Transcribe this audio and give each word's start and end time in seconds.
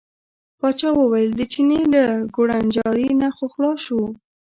پاچا 0.59 0.89
وویل 0.95 1.31
د 1.35 1.41
چیني 1.51 1.81
له 1.93 2.03
کوړنجاري 2.35 3.09
نه 3.21 3.29
خو 3.35 3.45
خلاص 3.53 3.79
شو. 3.85 4.01